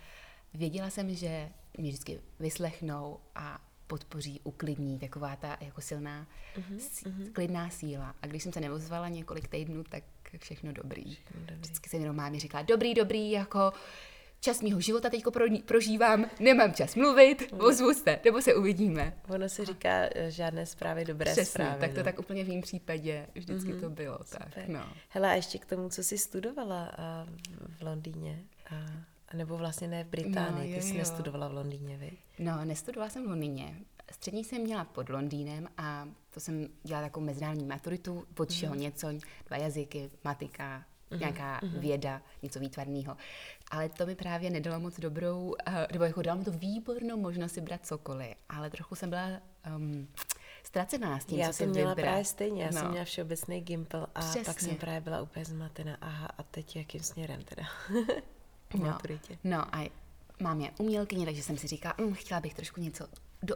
věděla 0.54 0.90
jsem, 0.90 1.16
že 1.16 1.50
mě 1.78 1.90
vždycky 1.90 2.22
vyslechnou 2.40 3.20
a 3.36 3.62
podpoří, 3.88 4.42
uklidní, 4.44 5.00
taková 5.00 5.36
ta 5.36 5.58
jako 5.62 5.82
silná, 5.82 6.28
mm-hmm. 6.56 6.78
sí, 6.78 7.32
klidná 7.34 7.70
síla. 7.70 8.16
A 8.22 8.28
když 8.28 8.44
jsem 8.44 8.54
se 8.54 8.60
neozvala 8.60 9.10
několik 9.10 9.48
týdnů, 9.48 9.84
tak 9.84 10.04
všechno 10.38 10.74
dobrý. 10.74 11.14
Všechno 11.14 11.40
dobrý. 11.40 11.56
Vždycky 11.56 11.90
jsem 11.90 12.02
jenom 12.02 12.16
mámě 12.16 12.40
říkala, 12.40 12.64
dobrý, 12.64 12.94
dobrý, 12.94 13.32
jako 13.32 13.74
čas 14.40 14.62
mýho 14.62 14.82
života 14.82 15.10
pro, 15.34 15.46
prožívám, 15.66 16.26
nemám 16.40 16.74
čas 16.74 16.96
mluvit, 16.96 17.52
mm. 17.52 17.60
ozvu 17.60 17.94
se, 17.94 18.20
nebo 18.26 18.42
se 18.42 18.56
uvidíme. 18.56 19.14
Ono 19.28 19.50
se 19.50 19.66
říká 19.66 20.10
eh, 20.16 20.32
žádné 20.32 20.66
zprávy, 20.66 21.06
dobré 21.06 21.32
Přesně, 21.32 21.46
zprávy. 21.46 21.80
tak 21.80 21.92
to 21.92 21.98
no. 21.98 22.04
tak 22.04 22.20
úplně 22.20 22.44
v 22.44 22.48
mém 22.48 22.62
případě 22.62 23.28
vždycky 23.36 23.74
mm-hmm. 23.74 23.80
to 23.80 23.90
bylo. 23.90 24.20
Tak, 24.30 24.68
no. 24.68 24.94
Hele, 25.10 25.30
a 25.30 25.34
ještě 25.34 25.58
k 25.58 25.66
tomu, 25.66 25.90
co 25.90 26.04
jsi 26.04 26.18
studovala 26.18 26.92
v 27.78 27.82
Londýně. 27.82 28.44
A... 28.70 28.76
A 29.28 29.36
nebo 29.38 29.58
vlastně 29.58 29.88
ne 29.88 30.04
v 30.04 30.08
Británii, 30.08 30.72
no, 30.72 30.78
ty 30.78 30.82
jsi 30.82 30.94
jo. 30.94 30.98
nestudovala 30.98 31.48
v 31.48 31.54
Londýně, 31.54 31.98
vy? 31.98 32.12
No, 32.40 32.66
nestudovala 32.66 33.10
jsem 33.10 33.26
v 33.26 33.30
Londýně. 33.30 33.76
Střední 34.12 34.44
jsem 34.44 34.62
měla 34.62 34.86
pod 34.86 35.10
Londýnem 35.10 35.68
a 35.78 36.08
to 36.30 36.40
jsem 36.40 36.68
dělala 36.84 37.08
takovou 37.08 37.26
mezinárodní 37.26 37.66
maturitu, 37.66 38.26
pod 38.34 38.50
všeho 38.50 38.76
mm. 38.76 38.82
něco, 38.82 39.08
dva 39.48 39.58
jazyky, 39.58 40.12
matika, 40.24 40.86
mm. 41.12 41.20
nějaká 41.20 41.60
mm. 41.64 41.80
věda, 41.80 42.22
něco 42.42 42.60
výtvarného. 42.60 43.18
Ale 43.72 43.90
to 43.90 44.06
mi 44.06 44.16
právě 44.16 44.50
nedalo 44.50 44.80
moc 44.80 45.00
dobrou, 45.00 45.48
uh, 45.48 45.74
nebo 45.92 46.04
jako 46.04 46.22
dalo 46.22 46.40
mi 46.40 46.46
to 46.46 46.52
výbornou 46.52 47.18
možnost 47.18 47.52
si 47.52 47.62
brát 47.62 47.86
cokoliv, 47.86 48.36
ale 48.50 48.70
trochu 48.70 48.96
jsem 48.96 49.10
byla 49.10 49.28
um, 49.76 50.08
ztracená 50.64 51.20
s 51.20 51.26
tím, 51.26 51.40
já 51.40 51.48
co 51.48 51.54
jsem 51.54 51.70
měla 51.70 51.90
vybrat. 51.90 52.04
právě 52.04 52.26
stejně, 52.26 52.64
já 52.64 52.72
no. 52.72 52.80
jsem 52.80 52.90
měla 52.90 53.06
všeobecný 53.06 53.62
gimpel 53.62 54.08
a 54.16 54.20
Přesně. 54.20 54.44
pak 54.44 54.60
jsem 54.60 54.76
právě 54.76 55.02
byla 55.02 55.22
úplně 55.22 55.46
zmatená. 55.46 55.98
Aha, 56.02 56.30
a 56.38 56.44
teď 56.44 56.76
jakým 56.76 57.02
směrem 57.02 57.44
teda? 57.44 57.64
no, 58.74 58.86
maturitě. 58.86 59.38
No 59.44 59.76
a 59.76 59.90
mám 60.40 60.62
je 60.62 60.72
umělkyně, 60.78 61.26
takže 61.26 61.44
jsem 61.44 61.58
si 61.58 61.68
říkala, 61.68 61.96
hm, 62.02 62.14
chtěla 62.14 62.40
bych 62.40 62.54
trošku 62.54 62.82
něco 62.82 63.08
do 63.44 63.56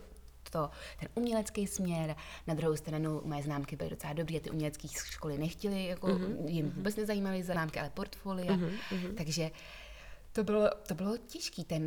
to, 0.52 0.70
ten 1.00 1.10
umělecký 1.16 1.68
směr. 1.68 2.16
Na 2.48 2.54
druhou 2.54 2.76
stranu 2.76 3.22
moje 3.26 3.44
známky 3.44 3.76
byly 3.76 3.90
docela 3.90 4.14
dobré, 4.14 4.40
ty 4.40 4.50
umělecké 4.50 4.88
školy 4.88 5.38
nechtěly, 5.38 5.86
jako 5.86 6.08
mm-hmm. 6.08 6.48
jim 6.48 6.66
mhm. 6.66 6.76
vůbec 6.76 6.96
nezajímaly 6.96 7.44
známky, 7.44 7.80
ale 7.80 7.90
portfolia. 7.90 8.54
Mm-hmm. 8.54 9.14
Takže 9.18 9.52
to 10.34 10.44
bylo, 10.44 10.70
to 10.88 10.96
bylo 10.96 11.18
těžký 11.18 11.64
ten 11.64 11.84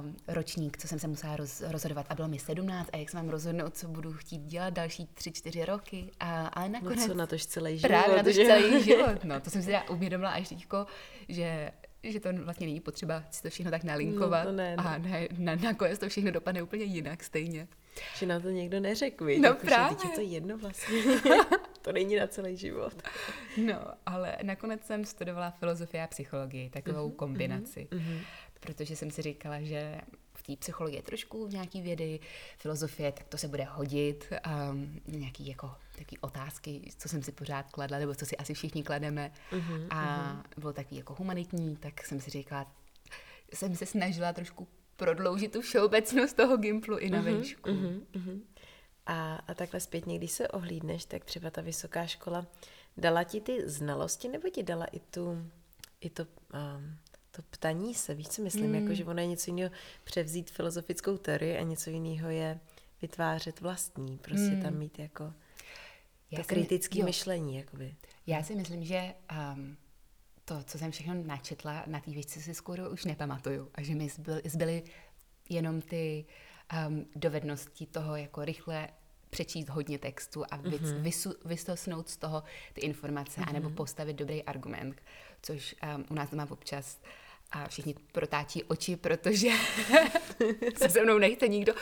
um, 0.00 0.16
ročník, 0.28 0.78
co 0.78 0.88
jsem 0.88 0.98
se 0.98 1.08
musela 1.08 1.36
roz, 1.36 1.60
rozhodovat. 1.60 2.06
A 2.08 2.14
bylo 2.14 2.28
mi 2.28 2.38
17 2.38 2.90
a 2.92 2.96
jak 2.96 3.10
se 3.10 3.16
mám 3.16 3.28
rozhodnout, 3.28 3.76
co 3.76 3.88
budu 3.88 4.12
chtít 4.12 4.42
dělat 4.42 4.74
další 4.74 5.08
3-4 5.14 5.64
roky. 5.64 6.10
A, 6.20 6.46
ale 6.46 6.68
nakonec... 6.68 6.98
No 6.98 7.06
co 7.06 7.14
na 7.14 7.26
tož 7.26 7.46
celý 7.46 7.78
život. 7.78 7.88
Právě 7.88 8.16
na 8.16 8.22
tož 8.22 8.34
celý 8.34 8.84
život. 8.84 9.24
No, 9.24 9.40
to 9.40 9.50
jsem 9.50 9.62
si 9.62 9.74
uvědomila 9.90 10.30
až 10.30 10.48
teďko, 10.48 10.86
že 11.28 11.70
že 12.12 12.20
to 12.20 12.28
vlastně 12.32 12.66
není 12.66 12.80
potřeba 12.80 13.24
si 13.30 13.42
to 13.42 13.50
všechno 13.50 13.70
tak 13.70 13.84
nalinkovat 13.84 14.44
no, 14.44 14.50
to 14.50 14.56
ne, 14.56 14.76
ne. 14.76 14.82
a 14.82 14.98
ne, 14.98 15.28
na, 15.38 15.54
nakonec 15.54 15.98
to 15.98 16.08
všechno 16.08 16.30
dopadne 16.30 16.62
úplně 16.62 16.84
jinak 16.84 17.24
stejně. 17.24 17.68
Že 18.18 18.26
na 18.26 18.40
to 18.40 18.48
někdo 18.48 18.80
neřekl, 18.80 19.24
víš? 19.24 19.38
No 19.38 19.48
jako, 19.48 19.66
právě. 19.66 19.98
Že 20.02 20.08
je 20.08 20.14
to 20.14 20.20
jedno 20.20 20.58
vlastně. 20.58 21.02
to 21.82 21.92
není 21.92 22.16
na 22.16 22.26
celý 22.26 22.56
život. 22.56 23.02
No, 23.56 23.80
ale 24.06 24.36
nakonec 24.42 24.86
jsem 24.86 25.04
studovala 25.04 25.50
filozofii 25.50 26.00
a 26.00 26.06
psychologii, 26.06 26.70
takovou 26.70 27.08
uh-huh, 27.08 27.16
kombinaci. 27.16 27.88
Uh-huh. 27.90 28.20
Protože 28.60 28.96
jsem 28.96 29.10
si 29.10 29.22
říkala, 29.22 29.60
že 29.60 30.00
v 30.34 30.42
té 30.42 30.56
psychologii 30.56 31.02
trošku 31.02 31.48
nějaký 31.48 31.82
vědy, 31.82 32.20
filozofie, 32.58 33.12
tak 33.12 33.26
to 33.26 33.38
se 33.38 33.48
bude 33.48 33.64
hodit. 33.64 34.32
Um, 34.70 35.00
nějaký 35.06 35.46
jako 35.46 35.74
taky 35.96 36.18
otázky, 36.18 36.90
co 36.98 37.08
jsem 37.08 37.22
si 37.22 37.32
pořád 37.32 37.70
kladla, 37.70 37.98
nebo 37.98 38.14
co 38.14 38.26
si 38.26 38.36
asi 38.36 38.54
všichni 38.54 38.82
klademe. 38.82 39.32
Uh-huh, 39.52 39.86
a 39.90 40.32
uh-huh. 40.32 40.60
bylo 40.60 40.72
takový 40.72 40.96
jako 40.96 41.14
humanitní, 41.14 41.76
tak 41.76 42.06
jsem 42.06 42.20
si 42.20 42.30
říkala, 42.30 42.72
jsem 43.54 43.76
se 43.76 43.86
snažila 43.86 44.32
trošku 44.32 44.68
prodloužit 44.96 45.52
tu 45.52 45.60
všeobecnost 45.60 46.32
toho 46.32 46.56
Gimplu 46.56 46.98
i 46.98 47.10
na 47.10 47.18
uh-huh, 47.18 47.24
vejšku. 47.24 47.70
Uh-huh, 47.70 48.00
uh-huh. 48.12 48.40
A, 49.06 49.36
a 49.36 49.54
takhle 49.54 49.80
zpětně, 49.80 50.18
když 50.18 50.30
se 50.30 50.48
ohlídneš, 50.48 51.04
tak 51.04 51.24
třeba 51.24 51.50
ta 51.50 51.60
vysoká 51.60 52.06
škola 52.06 52.46
dala 52.96 53.24
ti 53.24 53.40
ty 53.40 53.68
znalosti, 53.68 54.28
nebo 54.28 54.48
ti 54.48 54.62
dala 54.62 54.84
i 54.84 55.00
tu, 55.00 55.50
i 56.00 56.10
to, 56.10 56.22
um, 56.22 56.96
to 57.30 57.42
ptaní 57.50 57.94
se, 57.94 58.14
víš, 58.14 58.28
co 58.28 58.42
myslím, 58.42 58.68
mm. 58.68 58.74
jako, 58.74 58.94
že 58.94 59.04
ono 59.04 59.20
je 59.20 59.26
něco 59.26 59.50
jiného 59.50 59.74
převzít 60.04 60.50
filozofickou 60.50 61.16
teorii 61.16 61.58
a 61.58 61.62
něco 61.62 61.90
jiného 61.90 62.30
je 62.30 62.60
vytvářet 63.02 63.60
vlastní, 63.60 64.18
prostě 64.18 64.54
mm. 64.54 64.62
tam 64.62 64.74
mít 64.74 64.98
jako 64.98 65.32
Já 66.30 66.38
to 66.38 66.44
kritické 66.44 67.04
myšlení, 67.04 67.56
jakoby. 67.56 67.96
Já 68.26 68.42
si 68.42 68.54
myslím, 68.54 68.84
že 68.84 69.14
um, 69.54 69.76
to, 70.44 70.62
co 70.64 70.78
jsem 70.78 70.90
všechno 70.90 71.14
načetla 71.14 71.84
na 71.86 72.00
té 72.00 72.10
věci, 72.10 72.42
si 72.42 72.54
skoro 72.54 72.90
už 72.90 73.04
nepamatuju. 73.04 73.70
A 73.74 73.82
že 73.82 73.94
mi 73.94 74.08
zbyly, 74.08 74.42
zbyly 74.44 74.82
jenom 75.48 75.80
ty 75.80 76.24
um, 76.88 77.06
dovednosti 77.16 77.86
toho 77.86 78.16
jako 78.16 78.44
rychle 78.44 78.88
přečíst 79.30 79.68
hodně 79.68 79.98
textu 79.98 80.44
a 80.44 80.58
mm-hmm. 80.58 81.00
vysu, 81.00 81.34
vystosnout 81.44 82.08
z 82.08 82.16
toho 82.16 82.42
ty 82.72 82.80
informace, 82.80 83.40
mm-hmm. 83.40 83.48
anebo 83.48 83.70
postavit 83.70 84.16
dobrý 84.16 84.42
argument, 84.42 85.02
což 85.42 85.74
um, 85.96 86.04
u 86.10 86.14
nás 86.14 86.30
doma 86.30 86.46
občas 86.50 87.00
a 87.50 87.68
všichni 87.68 87.94
protáčí 88.12 88.64
oči, 88.64 88.96
protože 88.96 89.48
se 90.76 90.88
se 90.88 91.02
mnou 91.02 91.18
nechce 91.18 91.48
nikdo 91.48 91.74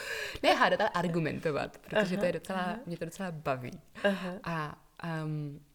nehádat, 0.43 0.81
ale 0.81 0.89
argumentovat, 0.89 1.77
protože 1.77 2.15
aha, 2.15 2.17
to 2.17 2.25
je 2.25 2.31
docela, 2.31 2.59
aha. 2.59 2.79
mě 2.85 2.97
to 2.97 3.05
docela 3.05 3.31
baví. 3.31 3.71
Aha. 4.03 4.33
A 4.43 4.85
um, 5.23 5.65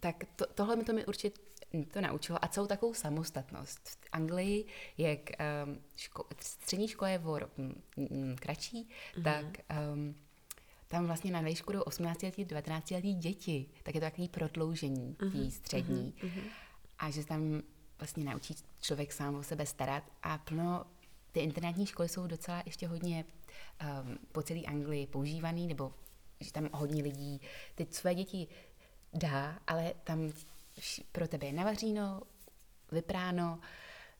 tak 0.00 0.16
to, 0.36 0.46
tohle 0.54 0.76
mi 0.76 0.84
to 0.84 0.92
mi 0.92 1.06
určitě 1.06 1.48
to 1.92 2.00
naučilo 2.00 2.44
a 2.44 2.48
celou 2.48 2.66
takovou 2.66 2.94
samostatnost. 2.94 3.88
V 3.88 4.08
Anglii, 4.12 4.66
jak 4.98 5.20
um, 5.64 5.78
ško- 5.96 6.24
střední 6.40 6.88
škola 6.88 7.10
je 7.10 7.18
o 7.18 7.38
rok 7.38 7.50
kratší, 8.40 8.88
mm-hmm. 8.88 9.22
tak 9.22 9.44
um, 9.92 10.14
tam 10.88 11.06
vlastně 11.06 11.32
na 11.32 11.40
vejšku 11.40 11.72
jdou 11.72 11.80
18 11.82 12.22
letí, 12.22 12.44
19 12.44 12.90
letí 12.90 13.14
děti, 13.14 13.66
tak 13.82 13.94
je 13.94 14.00
to 14.00 14.06
takový 14.06 14.28
prodloužení 14.28 15.16
mm-hmm. 15.18 15.44
té 15.44 15.50
střední. 15.50 16.14
Mm-hmm. 16.18 16.42
A 16.98 17.10
že 17.10 17.24
tam 17.24 17.62
vlastně 17.98 18.24
naučí 18.24 18.54
člověk 18.80 19.12
sám 19.12 19.34
o 19.34 19.42
sebe 19.42 19.66
starat 19.66 20.02
a 20.22 20.38
plno, 20.38 20.84
ty 21.32 21.40
internátní 21.40 21.86
školy 21.86 22.08
jsou 22.08 22.26
docela 22.26 22.62
ještě 22.66 22.88
hodně 22.88 23.24
um, 24.04 24.18
po 24.32 24.42
celé 24.42 24.60
Anglii 24.60 25.06
používaný, 25.06 25.66
nebo 25.66 25.92
že 26.40 26.52
tam 26.52 26.68
hodně 26.72 27.02
lidí 27.02 27.40
ty 27.74 27.86
své 27.90 28.14
děti 28.14 28.46
dá, 29.14 29.58
ale 29.66 29.94
tam 30.04 30.32
pro 31.12 31.28
tebe 31.28 31.46
je 31.46 31.52
navaříno, 31.52 32.20
vypráno, 32.92 33.60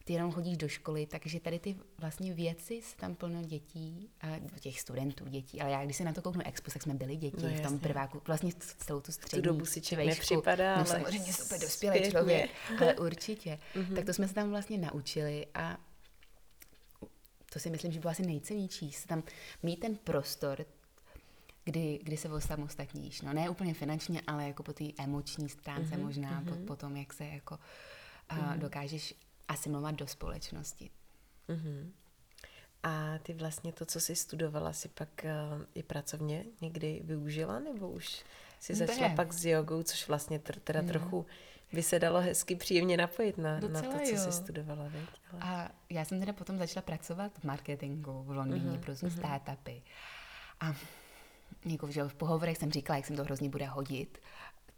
ty 0.08 0.14
jenom 0.14 0.32
chodíš 0.32 0.56
do 0.56 0.68
školy, 0.68 1.06
takže 1.06 1.40
tady 1.40 1.58
ty 1.58 1.76
vlastně 1.98 2.34
věci 2.34 2.82
se 2.82 2.96
tam 2.96 3.14
plno 3.14 3.42
dětí, 3.42 4.10
a 4.20 4.26
těch 4.60 4.80
studentů 4.80 5.24
dětí, 5.28 5.60
ale 5.60 5.70
já 5.70 5.84
když 5.84 5.96
se 5.96 6.04
na 6.04 6.12
to 6.12 6.22
kouknu 6.22 6.42
expo, 6.44 6.70
tak 6.70 6.82
jsme 6.82 6.94
byli 6.94 7.16
děti 7.16 7.42
no, 7.42 7.48
v 7.48 7.60
tom 7.60 7.78
prváku, 7.78 8.22
vlastně 8.26 8.52
celou 8.78 9.00
tu 9.00 9.12
střední 9.12 9.42
tu 9.42 9.48
dobu 9.48 9.66
si 9.66 9.80
člověk 9.80 10.08
nepřipadá, 10.08 10.70
no, 10.70 10.76
ale 10.76 10.86
samozřejmě 10.86 11.32
super 11.32 11.60
dospělý 11.60 12.10
člověk, 12.10 12.50
ale 12.80 12.94
určitě. 12.94 13.58
Mm-hmm. 13.74 13.94
Tak 13.94 14.04
to 14.04 14.12
jsme 14.12 14.28
se 14.28 14.34
tam 14.34 14.50
vlastně 14.50 14.78
naučili 14.78 15.46
a 15.54 15.78
to 17.52 17.58
si 17.58 17.70
myslím, 17.70 17.92
že 17.92 18.00
bylo 18.00 18.10
asi 18.10 18.26
nejcennější, 18.26 18.92
se 18.92 19.08
tam 19.08 19.22
mít 19.62 19.80
ten 19.80 19.96
prostor, 19.96 20.66
kdy, 21.64 22.00
kdy 22.02 22.16
se 22.16 22.28
osamostatníš. 22.28 23.22
No 23.22 23.32
ne 23.32 23.50
úplně 23.50 23.74
finančně, 23.74 24.22
ale 24.26 24.46
jako 24.46 24.62
po 24.62 24.72
té 24.72 24.84
emoční 24.98 25.48
stránce 25.48 25.94
mm-hmm, 25.94 26.04
možná, 26.04 26.42
mm-hmm. 26.42 26.60
Po, 26.60 26.66
po 26.66 26.76
tom, 26.76 26.96
jak 26.96 27.12
se 27.12 27.24
jako 27.24 27.58
uh, 28.32 28.38
mm-hmm. 28.38 28.58
dokážeš 28.58 29.14
asimilovat 29.48 29.94
do 29.94 30.06
společnosti. 30.06 30.90
Mm-hmm. 31.48 31.90
A 32.82 33.18
ty 33.18 33.34
vlastně 33.34 33.72
to, 33.72 33.86
co 33.86 34.00
jsi 34.00 34.16
studovala, 34.16 34.72
si 34.72 34.88
pak 34.88 35.08
uh, 35.24 35.64
i 35.74 35.82
pracovně 35.82 36.44
někdy 36.60 37.00
využila, 37.04 37.58
nebo 37.58 37.88
už 37.88 38.24
si 38.60 38.74
začala 38.74 39.08
ne. 39.08 39.16
pak 39.16 39.32
s 39.32 39.44
jogou, 39.44 39.82
což 39.82 40.08
vlastně 40.08 40.38
tr- 40.38 40.60
teda 40.64 40.82
no. 40.82 40.88
trochu 40.88 41.26
by 41.72 41.82
se 41.82 41.98
dalo 41.98 42.20
hezky 42.20 42.56
příjemně 42.56 42.96
napojit 42.96 43.38
na, 43.38 43.60
na 43.60 43.82
to, 43.82 43.98
co 43.98 44.10
jo. 44.10 44.18
jsi 44.18 44.32
studovala, 44.32 44.84
veď? 44.88 45.08
Ale... 45.32 45.40
A 45.42 45.70
já 45.90 46.04
jsem 46.04 46.20
teda 46.20 46.32
potom 46.32 46.58
začala 46.58 46.82
pracovat 46.82 47.32
v 47.38 47.44
marketingu 47.44 48.22
v 48.22 48.30
Londýně 48.30 48.70
uh-huh, 48.70 48.80
pro 48.80 48.92
uh-huh. 48.92 49.18
startupy. 49.18 49.82
A 50.60 50.74
jako, 51.64 51.90
že 51.90 52.04
v 52.04 52.14
pohovorech 52.14 52.58
jsem 52.58 52.72
říkala, 52.72 52.96
jak 52.96 53.06
se 53.06 53.12
to 53.12 53.24
hrozně 53.24 53.48
bude 53.48 53.66
hodit, 53.66 54.18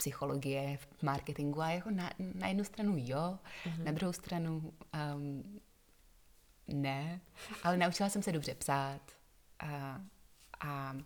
psychologie 0.00 0.76
v 0.76 1.02
marketingu 1.02 1.60
a 1.60 1.70
jako 1.70 1.90
na, 1.90 2.10
na 2.34 2.48
jednu 2.48 2.64
stranu 2.64 2.94
jo, 2.96 3.38
mm-hmm. 3.64 3.84
na 3.84 3.92
druhou 3.92 4.12
stranu 4.12 4.72
um, 5.14 5.60
ne, 6.68 7.20
ale 7.62 7.76
naučila 7.76 8.08
jsem 8.08 8.22
se 8.22 8.32
dobře 8.32 8.54
psát 8.54 9.00
a, 9.58 10.00
a 10.60 10.96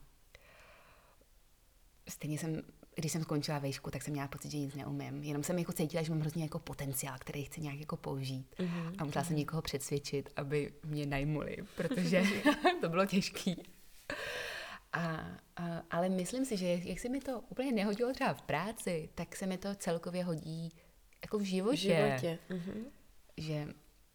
stejně 2.08 2.38
jsem, 2.38 2.62
když 2.94 3.12
jsem 3.12 3.22
skončila 3.22 3.58
vejšku, 3.58 3.90
tak 3.90 4.02
jsem 4.02 4.12
měla 4.12 4.28
pocit, 4.28 4.50
že 4.50 4.58
nic 4.58 4.74
neumím. 4.74 5.22
Jenom 5.22 5.42
jsem 5.42 5.58
jako 5.58 5.72
cítila, 5.72 6.02
že 6.02 6.10
mám 6.10 6.20
hrozně 6.20 6.42
jako 6.42 6.58
potenciál, 6.58 7.16
který 7.18 7.44
chci 7.44 7.60
nějak 7.60 7.80
jako 7.80 7.96
použít. 7.96 8.46
Mm-hmm. 8.58 8.94
A 8.98 9.04
musela 9.04 9.24
jsem 9.24 9.36
někoho 9.36 9.62
přesvědčit, 9.62 10.30
aby 10.36 10.72
mě 10.84 11.06
najmuli, 11.06 11.56
protože 11.76 12.22
to 12.80 12.88
bylo 12.88 13.06
těžký. 13.06 13.62
A, 14.94 15.26
a, 15.56 15.82
ale 15.90 16.08
myslím 16.08 16.44
si, 16.44 16.56
že 16.56 16.66
jak 16.66 17.00
se 17.00 17.08
mi 17.08 17.20
to 17.20 17.40
úplně 17.40 17.72
nehodilo 17.72 18.12
třeba 18.12 18.34
v 18.34 18.42
práci, 18.42 19.08
tak 19.14 19.36
se 19.36 19.46
mi 19.46 19.58
to 19.58 19.74
celkově 19.74 20.24
hodí 20.24 20.72
jako 21.22 21.38
v 21.38 21.42
životě. 21.42 21.76
V 21.76 22.20
životě. 22.20 22.38
Mm-hmm. 22.50 22.84
Že 23.36 23.66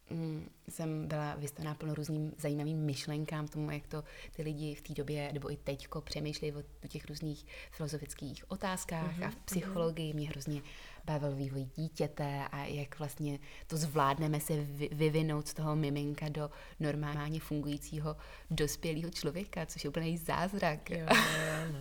mm, 0.09 0.49
jsem 0.69 1.07
byla 1.07 1.35
vystavená 1.35 1.75
plno 1.75 1.95
různým 1.95 2.33
zajímavým 2.37 2.77
myšlenkám 2.77 3.47
tomu, 3.47 3.71
jak 3.71 3.87
to 3.87 4.03
ty 4.35 4.41
lidi 4.41 4.75
v 4.75 4.81
té 4.81 4.93
době, 4.93 5.33
nebo 5.33 5.51
i 5.51 5.57
teďko 5.57 6.01
přemýšlí 6.01 6.53
o 6.53 6.63
těch 6.87 7.05
různých 7.05 7.45
filozofických 7.71 8.51
otázkách 8.51 9.19
mm-hmm. 9.19 9.27
a 9.27 9.29
v 9.29 9.35
mhm. 9.35 9.43
psychologii 9.45 10.13
mě 10.13 10.29
hrozně 10.29 10.61
bavil 11.05 11.35
vývoj 11.35 11.65
dítěte 11.75 12.47
a 12.51 12.65
jak 12.65 12.99
vlastně 12.99 13.39
to 13.67 13.77
zvládneme 13.77 14.39
se 14.39 14.53
vyvinout 14.91 15.47
z 15.47 15.53
toho 15.53 15.75
miminka 15.75 16.29
do 16.29 16.49
normálně 16.79 17.39
fungujícího 17.39 18.15
dospělého 18.51 19.09
člověka, 19.09 19.65
což 19.65 19.83
je 19.83 19.89
úplný 19.89 20.17
zázrak. 20.17 20.89
Jo, 20.89 20.97
jo, 20.99 21.73
no. 21.73 21.79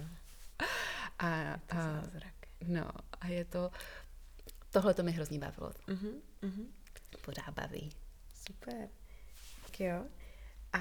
a, 1.18 1.52
a, 1.54 1.60
zázrak. 1.74 2.34
No, 2.66 2.90
a 3.20 3.26
je 3.26 3.44
to, 3.44 3.70
tohle 4.70 4.94
to 4.94 5.02
mi 5.02 5.12
hrozně 5.12 5.38
bavilo. 5.38 5.70
Mm-hmm, 5.70 6.14
mm-hmm. 6.42 6.66
Pořád 7.24 7.50
baví. 7.54 7.90
Super. 8.48 8.88
Tak 9.62 9.80
jo. 9.80 10.04
A 10.72 10.78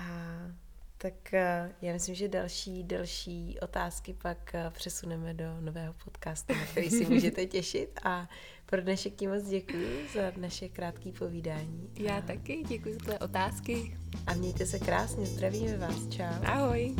tak 0.97 1.33
eh, 1.33 1.71
já 1.81 1.93
myslím, 1.93 2.15
že 2.15 2.27
další, 2.27 2.83
další 2.83 3.59
otázky 3.61 4.13
pak 4.13 4.55
eh, 4.55 4.71
přesuneme 4.71 5.33
do 5.33 5.61
nového 5.61 5.93
podcastu, 5.93 6.53
na 6.53 6.65
který 6.65 6.89
si 6.89 7.05
můžete 7.09 7.45
těšit. 7.45 7.99
A 8.03 8.29
pro 8.65 8.81
dnešek 8.81 9.15
tím 9.15 9.29
moc 9.29 9.43
děkuji 9.43 10.07
za 10.13 10.21
naše 10.37 10.69
krátké 10.69 11.11
povídání. 11.11 11.89
Já 11.99 12.17
a... 12.17 12.21
taky 12.21 12.63
děkuji 12.67 12.93
za 12.93 12.99
tvé 12.99 13.19
otázky. 13.19 13.97
A 14.27 14.33
mějte 14.33 14.65
se 14.65 14.79
krásně, 14.79 15.25
zdravíme 15.25 15.77
vás, 15.77 16.07
čau. 16.09 16.43
Ahoj. 16.43 16.95